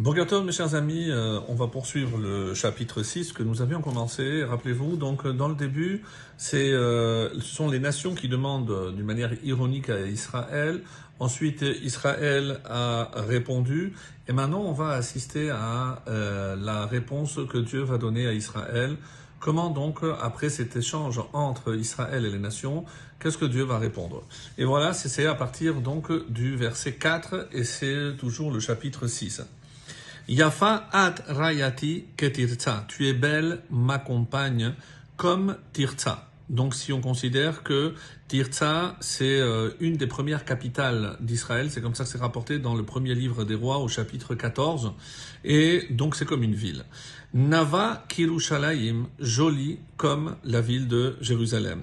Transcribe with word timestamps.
Bonjour 0.00 0.44
mes 0.44 0.52
chers 0.52 0.76
amis, 0.76 1.10
euh, 1.10 1.40
on 1.48 1.56
va 1.56 1.66
poursuivre 1.66 2.18
le 2.18 2.54
chapitre 2.54 3.02
6 3.02 3.32
que 3.32 3.42
nous 3.42 3.62
avions 3.62 3.80
commencé. 3.80 4.44
Rappelez-vous, 4.44 4.94
donc 4.94 5.26
dans 5.26 5.48
le 5.48 5.56
début, 5.56 6.04
c'est, 6.36 6.70
euh, 6.70 7.28
ce 7.40 7.56
sont 7.56 7.68
les 7.68 7.80
nations 7.80 8.14
qui 8.14 8.28
demandent 8.28 8.70
euh, 8.70 8.92
d'une 8.92 9.04
manière 9.04 9.32
ironique 9.42 9.90
à 9.90 10.06
Israël. 10.06 10.82
Ensuite, 11.18 11.62
Israël 11.82 12.60
a 12.64 13.10
répondu. 13.16 13.92
Et 14.28 14.32
maintenant, 14.32 14.60
on 14.60 14.72
va 14.72 14.90
assister 14.90 15.50
à 15.50 16.04
la 16.06 16.86
réponse 16.86 17.40
que 17.50 17.58
Dieu 17.58 17.82
va 17.82 17.98
donner 17.98 18.28
à 18.28 18.32
Israël. 18.32 18.96
Comment 19.40 19.68
donc, 19.68 19.98
après 20.22 20.48
cet 20.48 20.76
échange 20.76 21.20
entre 21.32 21.74
Israël 21.74 22.24
et 22.24 22.30
les 22.30 22.38
nations, 22.38 22.84
qu'est-ce 23.18 23.36
que 23.36 23.46
Dieu 23.46 23.64
va 23.64 23.78
répondre? 23.78 24.22
Et 24.58 24.64
voilà, 24.64 24.92
c'est 24.92 25.26
à 25.26 25.34
partir 25.34 25.80
donc 25.80 26.12
du 26.30 26.54
verset 26.54 26.92
4 26.92 27.48
et 27.50 27.64
c'est 27.64 28.16
toujours 28.16 28.52
le 28.52 28.60
chapitre 28.60 29.08
6. 29.08 29.42
Yafa 30.28 30.88
at 30.92 31.14
rayati 31.28 32.04
ketirza. 32.16 32.84
Tu 32.86 33.06
es 33.08 33.14
belle, 33.14 33.62
ma 33.70 33.98
compagne, 33.98 34.74
comme 35.16 35.56
Tirza. 35.72 36.28
Donc 36.50 36.74
si 36.74 36.92
on 36.92 37.00
considère 37.00 37.62
que 37.62 37.94
Tirza, 38.28 38.96
c'est 39.00 39.40
euh, 39.40 39.70
une 39.80 39.96
des 39.96 40.06
premières 40.06 40.44
capitales 40.44 41.16
d'Israël, 41.20 41.70
c'est 41.70 41.80
comme 41.80 41.94
ça 41.94 42.04
que 42.04 42.10
c'est 42.10 42.18
rapporté 42.18 42.58
dans 42.58 42.74
le 42.74 42.82
premier 42.84 43.14
livre 43.14 43.44
des 43.44 43.54
rois 43.54 43.78
au 43.78 43.88
chapitre 43.88 44.34
14, 44.34 44.92
et 45.44 45.86
donc 45.90 46.14
c'est 46.14 46.26
comme 46.26 46.42
une 46.42 46.54
ville. 46.54 46.84
Nava 47.32 48.04
Kirushalayim, 48.08 49.06
jolie 49.18 49.78
comme 49.96 50.36
la 50.44 50.60
ville 50.60 50.88
de 50.88 51.16
Jérusalem. 51.22 51.82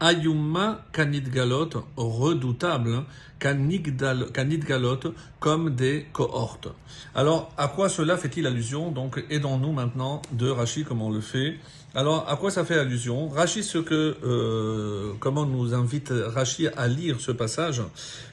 Ayuma 0.00 0.84
Kanidgalot, 0.92 1.70
redoutable, 1.96 3.04
Kanidgalot, 3.40 5.14
comme 5.40 5.74
des 5.74 6.06
cohortes. 6.12 6.68
Alors, 7.14 7.52
à 7.56 7.68
quoi 7.68 7.88
cela 7.88 8.16
fait-il 8.16 8.46
allusion? 8.46 8.92
Donc, 8.92 9.24
aidons-nous 9.28 9.72
maintenant 9.72 10.22
de 10.32 10.48
Rachi, 10.48 10.84
comme 10.84 11.02
on 11.02 11.10
le 11.10 11.20
fait. 11.20 11.56
Alors, 11.94 12.28
à 12.28 12.36
quoi 12.36 12.50
ça 12.50 12.64
fait 12.64 12.78
allusion? 12.78 13.28
Rachi, 13.28 13.64
ce 13.64 13.78
que, 13.78 14.16
euh, 14.22 15.14
comment 15.18 15.46
nous 15.46 15.74
invite 15.74 16.12
Rachi 16.12 16.68
à 16.68 16.86
lire 16.86 17.20
ce 17.20 17.32
passage? 17.32 17.82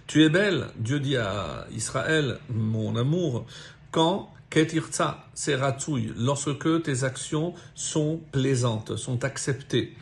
Tu 0.06 0.24
es 0.24 0.30
belle, 0.30 0.68
Dieu 0.78 1.00
dit 1.00 1.18
à 1.18 1.66
Israël, 1.76 2.38
mon 2.50 2.96
amour, 2.96 3.46
quand 3.92 4.30
Ketirza, 4.52 5.26
c'est 5.34 5.56
ratouille, 5.56 6.14
lorsque 6.16 6.84
tes 6.84 7.04
actions 7.04 7.54
sont 7.74 8.22
plaisantes, 8.32 8.98
sont 8.98 9.24
acceptées. 9.26 9.96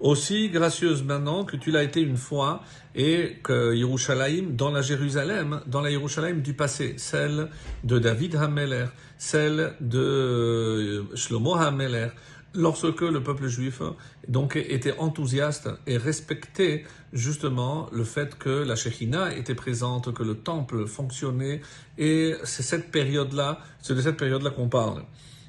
Aussi 0.00 0.48
gracieuse 0.48 1.02
maintenant 1.02 1.44
que 1.44 1.56
tu 1.56 1.72
l'as 1.72 1.82
été 1.82 2.00
une 2.00 2.16
fois 2.16 2.62
et 2.94 3.38
que 3.42 3.74
Yerushalayim, 3.74 4.54
dans 4.54 4.70
la 4.70 4.80
Jérusalem, 4.80 5.60
dans 5.66 5.80
la 5.80 5.90
Yerushalayim 5.90 6.40
du 6.40 6.54
passé, 6.54 6.94
celle 6.98 7.48
de 7.82 7.98
David 7.98 8.36
Hameler, 8.36 8.86
celle 9.18 9.74
de 9.80 9.98
euh, 9.98 11.16
Shlomo 11.16 11.56
Hameler, 11.56 12.10
lorsque 12.54 13.00
le 13.00 13.22
peuple 13.22 13.48
juif 13.48 13.82
donc 14.28 14.54
était 14.54 14.96
enthousiaste 14.98 15.68
et 15.88 15.96
respectait 15.96 16.84
justement 17.12 17.88
le 17.92 18.04
fait 18.04 18.38
que 18.38 18.50
la 18.50 18.76
Shekhina 18.76 19.34
était 19.34 19.56
présente, 19.56 20.14
que 20.14 20.22
le 20.22 20.36
temple 20.36 20.86
fonctionnait, 20.86 21.60
et 21.98 22.34
c'est 22.44 22.62
cette 22.62 22.92
période-là, 22.92 23.58
c'est 23.82 23.94
de 23.94 24.00
cette 24.00 24.16
période-là 24.16 24.50
qu'on 24.50 24.68
parle. 24.68 25.04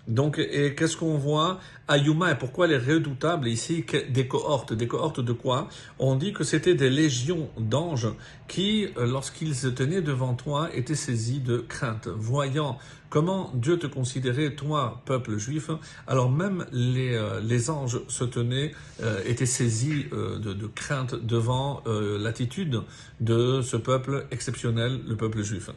Donc, 0.09 0.35
qu'est-ce 0.75 0.97
qu'on 0.97 1.17
voit 1.17 1.59
Ayuma, 1.87 2.31
et 2.31 2.35
pourquoi 2.35 2.65
elle 2.65 2.73
est 2.73 2.93
redoutable 2.93 3.47
ici? 3.47 3.85
Des 4.09 4.27
cohortes. 4.27 4.73
Des 4.73 4.87
cohortes 4.87 5.19
de 5.21 5.33
quoi? 5.33 5.69
On 5.97 6.15
dit 6.15 6.33
que 6.33 6.43
c'était 6.43 6.75
des 6.75 6.89
légions 6.89 7.49
d'anges 7.57 8.09
qui, 8.47 8.87
euh, 8.97 9.05
lorsqu'ils 9.05 9.55
se 9.55 9.67
tenaient 9.67 10.01
devant 10.01 10.33
toi, 10.33 10.69
étaient 10.73 10.95
saisis 10.95 11.39
de 11.39 11.57
crainte. 11.57 12.07
Voyant 12.07 12.77
comment 13.09 13.51
Dieu 13.53 13.77
te 13.77 13.87
considérait, 13.87 14.55
toi, 14.55 15.01
peuple 15.05 15.37
juif, 15.37 15.69
alors 16.07 16.31
même 16.31 16.65
les, 16.71 17.15
euh, 17.15 17.39
les 17.41 17.69
anges 17.69 18.01
se 18.07 18.23
tenaient, 18.23 18.71
euh, 19.01 19.21
étaient 19.25 19.45
saisis 19.45 20.05
de, 20.11 20.67
crainte 20.67 21.15
devant 21.15 21.83
l'attitude 21.85 22.81
de 23.19 23.61
ce 23.61 23.77
peuple 23.77 24.27
exceptionnel, 24.31 25.01
le 25.07 25.15
peuple 25.15 25.41
juif. 25.41 25.69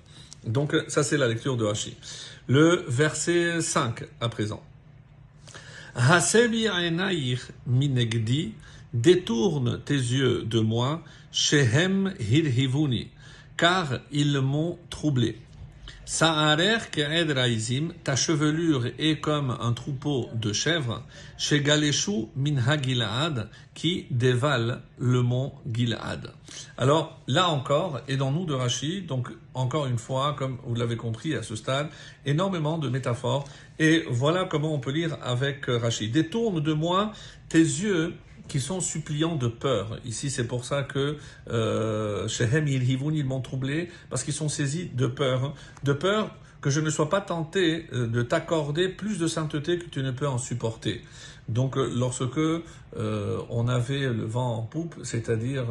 Donc 0.46 0.74
ça 0.88 1.02
c'est 1.02 1.16
la 1.16 1.28
lecture 1.28 1.56
de 1.56 1.66
Hachi. 1.66 1.96
Le 2.48 2.84
verset 2.88 3.60
5 3.60 4.04
à 4.20 4.28
présent. 4.28 4.62
Hasebi 5.94 6.66
minegdi, 7.66 8.54
détourne 8.94 9.80
tes 9.84 9.94
yeux 9.94 10.42
de 10.44 10.60
moi, 10.60 11.02
shehem 11.30 12.14
hirhivuni, 12.18 13.08
car 13.56 14.00
ils 14.10 14.40
m'ont 14.40 14.78
troublé. 14.90 15.38
Sa'arer 16.04 16.78
raizim, 17.32 17.92
ta 18.02 18.16
chevelure 18.16 18.86
est 18.98 19.20
comme 19.20 19.56
un 19.60 19.72
troupeau 19.72 20.28
de 20.34 20.52
chèvres, 20.52 21.04
chez 21.38 21.60
Galeshu 21.60 22.26
min 22.34 22.56
Gilaad, 22.82 23.48
qui 23.72 24.06
dévale 24.10 24.82
le 24.98 25.22
mont 25.22 25.52
Gilaad. 25.72 26.32
Alors, 26.76 27.20
là 27.28 27.48
encore, 27.48 28.00
aidons-nous 28.08 28.46
de 28.46 28.54
Rachid, 28.54 29.06
donc 29.06 29.28
encore 29.54 29.86
une 29.86 29.98
fois, 29.98 30.34
comme 30.36 30.58
vous 30.64 30.74
l'avez 30.74 30.96
compris 30.96 31.36
à 31.36 31.44
ce 31.44 31.54
stade, 31.54 31.88
énormément 32.26 32.78
de 32.78 32.88
métaphores, 32.88 33.44
et 33.78 34.04
voilà 34.10 34.44
comment 34.44 34.74
on 34.74 34.80
peut 34.80 34.90
lire 34.90 35.16
avec 35.22 35.66
Rachid. 35.66 36.10
Détourne 36.10 36.60
de 36.60 36.72
moi 36.72 37.12
tes 37.48 37.58
yeux 37.58 38.14
qui 38.52 38.60
sont 38.60 38.80
suppliants 38.80 39.36
de 39.36 39.48
peur. 39.48 39.98
Ici, 40.04 40.28
c'est 40.28 40.46
pour 40.46 40.66
ça 40.66 40.82
que 40.82 41.16
euh, 41.48 42.28
Shehem 42.28 42.68
Yilhivun, 42.68 43.14
ils 43.14 43.24
m'ont 43.24 43.40
troublé, 43.40 43.88
parce 44.10 44.24
qu'ils 44.24 44.34
sont 44.34 44.50
saisis 44.50 44.90
de 44.92 45.06
peur. 45.06 45.54
De 45.84 45.94
peur 45.94 46.36
que 46.60 46.68
je 46.68 46.80
ne 46.80 46.90
sois 46.90 47.08
pas 47.08 47.22
tenté 47.22 47.86
euh, 47.94 48.06
de 48.06 48.20
t'accorder 48.20 48.90
plus 48.90 49.18
de 49.18 49.26
sainteté 49.26 49.78
que 49.78 49.86
tu 49.86 50.02
ne 50.02 50.10
peux 50.10 50.28
en 50.28 50.36
supporter. 50.36 51.00
Donc 51.48 51.78
euh, 51.78 51.90
lorsque 51.96 52.36
euh, 52.36 53.38
on 53.48 53.68
avait 53.68 54.00
le 54.00 54.26
vent 54.26 54.58
en 54.58 54.62
poupe, 54.62 54.96
c'est-à-dire 55.02 55.64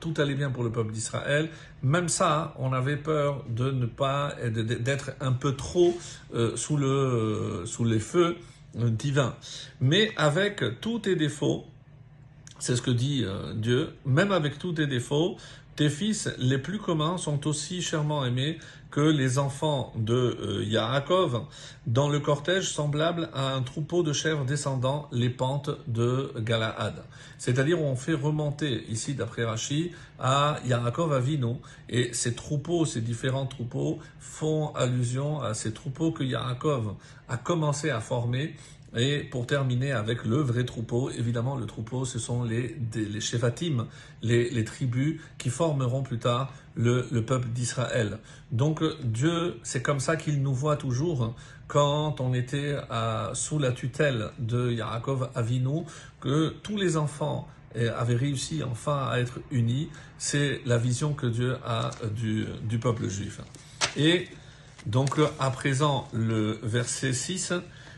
tout 0.00 0.14
allait 0.16 0.34
bien 0.34 0.50
pour 0.50 0.64
le 0.64 0.72
peuple 0.72 0.90
d'Israël, 0.90 1.50
même 1.84 2.08
ça, 2.08 2.52
on 2.58 2.72
avait 2.72 2.96
peur 2.96 3.44
de 3.48 3.70
ne 3.70 3.86
pas 3.86 4.34
d'être 4.44 5.12
un 5.20 5.32
peu 5.32 5.54
trop 5.54 5.96
sous 6.56 6.76
le 6.76 7.62
sous 7.64 7.84
les 7.84 8.00
feux 8.00 8.36
divins. 8.74 9.36
Mais 9.80 10.10
avec 10.16 10.80
tous 10.80 10.98
tes 10.98 11.14
défauts, 11.14 11.64
c'est 12.58 12.76
ce 12.76 12.82
que 12.82 12.90
dit 12.90 13.24
euh, 13.24 13.54
Dieu. 13.54 13.94
Même 14.04 14.32
avec 14.32 14.58
tous 14.58 14.72
tes 14.72 14.86
défauts, 14.86 15.36
tes 15.76 15.90
fils 15.90 16.28
les 16.38 16.58
plus 16.58 16.78
communs 16.78 17.18
sont 17.18 17.46
aussi 17.46 17.82
chèrement 17.82 18.24
aimés 18.24 18.58
que 18.90 19.00
les 19.00 19.38
enfants 19.38 19.92
de 19.96 20.14
euh, 20.14 20.64
Yaakov 20.64 21.44
dans 21.86 22.08
le 22.08 22.18
cortège 22.18 22.68
semblable 22.70 23.28
à 23.32 23.54
un 23.54 23.62
troupeau 23.62 24.02
de 24.02 24.12
chèvres 24.12 24.44
descendant 24.44 25.08
les 25.12 25.30
pentes 25.30 25.70
de 25.86 26.32
Galaad. 26.38 27.04
C'est-à-dire 27.38 27.80
on 27.80 27.94
fait 27.94 28.14
remonter 28.14 28.84
ici 28.88 29.14
d'après 29.14 29.44
Rashi 29.44 29.92
à 30.18 30.58
Yaakov 30.66 31.12
Avino 31.12 31.60
et 31.88 32.12
ces 32.12 32.34
troupeaux, 32.34 32.84
ces 32.84 33.00
différents 33.00 33.46
troupeaux 33.46 34.00
font 34.18 34.74
allusion 34.74 35.40
à 35.40 35.54
ces 35.54 35.72
troupeaux 35.72 36.10
que 36.10 36.24
Yaakov 36.24 36.94
a 37.28 37.36
commencé 37.36 37.90
à 37.90 38.00
former 38.00 38.56
et 38.96 39.20
pour 39.20 39.46
terminer 39.46 39.92
avec 39.92 40.24
le 40.24 40.36
vrai 40.38 40.64
troupeau, 40.64 41.10
évidemment 41.10 41.56
le 41.56 41.66
troupeau 41.66 42.04
ce 42.04 42.18
sont 42.18 42.44
les, 42.44 42.76
les 42.94 43.20
Shevatim, 43.20 43.86
les, 44.22 44.64
tribus 44.64 45.20
qui 45.36 45.50
formeront 45.50 46.02
plus 46.02 46.18
tard 46.18 46.52
le, 46.74 47.06
le 47.10 47.22
peuple 47.22 47.48
d'Israël. 47.48 48.18
Donc 48.50 48.82
Dieu, 49.02 49.58
c'est 49.62 49.82
comme 49.82 50.00
ça 50.00 50.16
qu'il 50.16 50.42
nous 50.42 50.54
voit 50.54 50.76
toujours 50.76 51.34
quand 51.66 52.20
on 52.20 52.32
était 52.32 52.76
sous 53.34 53.58
la 53.58 53.72
tutelle 53.72 54.30
de 54.38 54.72
Yaakov 54.72 55.28
Avinu, 55.34 55.84
que 56.20 56.54
tous 56.62 56.78
les 56.78 56.96
enfants 56.96 57.46
avaient 57.74 58.16
réussi 58.16 58.62
enfin 58.62 59.06
à 59.10 59.18
être 59.18 59.40
unis. 59.50 59.90
C'est 60.16 60.62
la 60.64 60.78
vision 60.78 61.12
que 61.12 61.26
Dieu 61.26 61.58
a 61.64 61.90
du, 62.16 62.46
du 62.62 62.78
peuple 62.78 63.08
juif. 63.08 63.42
Et 63.98 64.28
donc 64.86 65.20
à 65.38 65.50
présent 65.50 66.08
le 66.14 66.58
verset 66.62 67.12
6, 67.12 67.52
Shinayir 67.52 67.52
ke'eder 67.52 67.97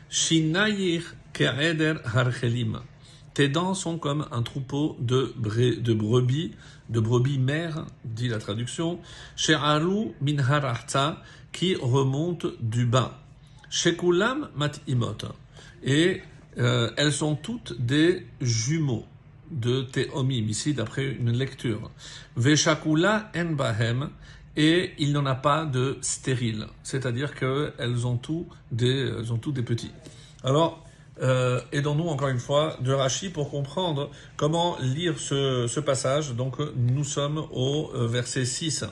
Tes 3.33 3.47
dents 3.47 3.73
sont 3.73 3.97
comme 3.97 4.27
un 4.31 4.41
troupeau 4.41 4.97
de, 4.99 5.33
brebis, 5.37 6.51
de 6.89 6.99
brebis 6.99 7.39
mères, 7.39 7.85
dit 8.03 8.27
la 8.27 8.39
traduction. 8.39 8.99
She'aru 9.37 10.09
qui 11.53 11.75
remonte 11.75 12.45
du 12.61 12.85
bas. 12.85 13.17
Shekulam 13.69 14.49
mat 14.55 14.81
imot. 14.85 15.17
Et 15.81 16.21
euh, 16.57 16.91
elles 16.97 17.13
sont 17.13 17.35
toutes 17.35 17.79
des 17.79 18.27
jumeaux 18.41 19.05
de 19.49 19.83
Théomim, 19.83 20.47
ici 20.47 20.73
d'après 20.73 21.05
une 21.05 21.31
lecture. 21.31 21.89
Veshakula 22.35 23.31
en 23.35 23.53
bahem, 23.53 24.09
et 24.55 24.91
il 24.97 25.13
n'en 25.13 25.25
a 25.25 25.35
pas 25.35 25.65
de 25.65 25.97
stérile, 26.01 26.67
c'est-à-dire 26.83 27.35
qu'elles 27.35 28.05
ont 28.05 28.17
tout 28.17 28.47
des, 28.71 29.11
des 29.47 29.61
petits. 29.61 29.91
Alors, 30.43 30.83
euh, 31.21 31.61
aidons-nous 31.71 32.07
encore 32.07 32.29
une 32.29 32.39
fois 32.39 32.77
de 32.81 32.91
Rashi 32.91 33.29
pour 33.29 33.51
comprendre 33.51 34.09
comment 34.37 34.77
lire 34.79 35.19
ce, 35.19 35.79
passage. 35.79 36.33
Donc, 36.33 36.55
nous 36.75 37.03
sommes 37.03 37.45
au 37.51 37.91
euh, 37.93 38.07
verset 38.07 38.45
6. 38.45 38.85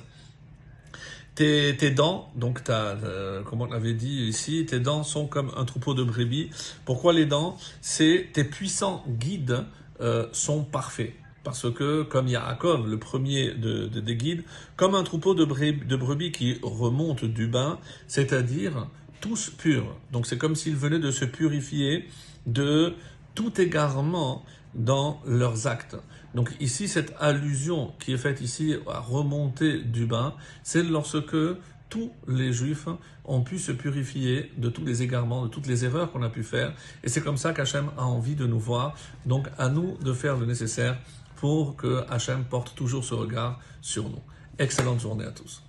tes, 1.36 1.76
tes 1.76 1.92
dents, 1.92 2.30
donc 2.36 2.62
euh, 2.70 3.42
comme 3.44 3.62
on 3.62 3.66
l'avait 3.66 3.94
dit 3.94 4.28
ici, 4.28 4.66
tes 4.66 4.80
dents 4.80 5.04
sont 5.04 5.26
comme 5.28 5.52
un 5.58 5.66
troupeau 5.66 5.94
de 5.94 6.04
brebis. 6.04 6.52
Pourquoi 6.86 7.14
les 7.14 7.26
dents? 7.26 7.58
C'est 7.82 8.28
tes 8.34 8.44
puissants 8.44 9.04
guides 9.08 9.66
euh, 10.02 10.28
sont 10.32 10.64
parfaits. 10.64 11.14
Parce 11.50 11.72
que, 11.74 12.04
comme 12.04 12.28
Yaakov, 12.28 12.88
le 12.88 13.00
premier 13.00 13.56
de, 13.56 13.88
de, 13.88 14.00
des 14.00 14.16
guides, 14.16 14.44
comme 14.76 14.94
un 14.94 15.02
troupeau 15.02 15.34
de 15.34 15.44
brebis, 15.44 15.84
de 15.84 15.96
brebis 15.96 16.32
qui 16.32 16.60
remonte 16.62 17.26
du 17.26 17.48
bain, 17.48 17.80
c'est-à-dire 18.08 18.86
tous 19.20 19.50
purs. 19.50 19.98
Donc 20.12 20.28
c'est 20.28 20.38
comme 20.38 20.56
s'ils 20.56 20.76
venaient 20.76 21.00
de 21.00 21.10
se 21.10 21.26
purifier 21.26 22.08
de 22.46 22.94
tout 23.34 23.60
égarement 23.60 24.46
dans 24.76 25.22
leurs 25.26 25.66
actes. 25.66 25.98
Donc 26.36 26.56
ici, 26.60 26.88
cette 26.88 27.16
allusion 27.20 27.94
qui 28.00 28.14
est 28.14 28.18
faite 28.18 28.42
ici 28.42 28.76
à 28.88 29.00
remonter 29.00 29.80
du 29.80 30.06
bain, 30.06 30.36
c'est 30.62 30.84
lorsque 30.84 31.36
tous 31.90 32.12
les 32.28 32.54
juifs 32.54 32.88
ont 33.26 33.42
pu 33.42 33.58
se 33.58 33.72
purifier 33.72 34.52
de 34.58 34.70
tous 34.70 34.86
les 34.86 35.02
égarements, 35.02 35.46
de 35.46 35.48
toutes 35.48 35.66
les 35.66 35.84
erreurs 35.84 36.12
qu'on 36.12 36.22
a 36.22 36.30
pu 36.30 36.44
faire. 36.44 36.76
Et 37.04 37.10
c'est 37.10 37.22
comme 37.22 37.38
ça 37.38 37.54
qu'Hachem 37.54 37.90
a 37.98 38.04
envie 38.04 38.36
de 38.36 38.46
nous 38.46 38.60
voir. 38.60 38.94
Donc 39.26 39.48
à 39.58 39.70
nous 39.70 39.98
de 39.98 40.14
faire 40.14 40.38
le 40.38 40.46
nécessaire 40.46 41.00
pour 41.40 41.78
que 41.78 42.04
Hachem 42.10 42.44
porte 42.44 42.76
toujours 42.76 43.06
ce 43.06 43.14
regard 43.14 43.60
sur 43.82 44.04
nous. 44.04 44.22
Excellente 44.58 45.00
journée 45.00 45.24
à 45.24 45.32
tous. 45.32 45.64